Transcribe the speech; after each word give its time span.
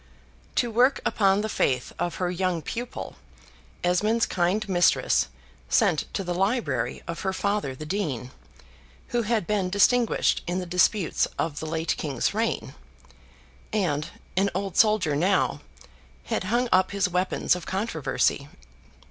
To 0.55 0.71
work 0.71 0.99
upon 1.05 1.41
the 1.41 1.47
faith 1.47 1.93
of 1.99 2.15
her 2.15 2.31
young 2.31 2.63
pupil, 2.63 3.17
Esmond's 3.83 4.25
kind 4.25 4.67
mistress 4.67 5.27
sent 5.69 6.11
to 6.15 6.23
the 6.23 6.33
library 6.33 7.03
of 7.07 7.19
her 7.19 7.33
father 7.33 7.75
the 7.75 7.85
Dean, 7.85 8.31
who 9.09 9.21
had 9.21 9.45
been 9.45 9.69
distinguished 9.69 10.41
in 10.47 10.57
the 10.57 10.65
disputes 10.65 11.27
of 11.37 11.59
the 11.59 11.67
late 11.67 11.93
king's 11.97 12.33
reign; 12.33 12.73
and, 13.71 14.07
an 14.35 14.49
old 14.55 14.75
soldier 14.75 15.15
now, 15.15 15.61
had 16.23 16.45
hung 16.45 16.67
up 16.71 16.89
his 16.89 17.07
weapons 17.07 17.55
of 17.55 17.67
controversy. 17.67 18.49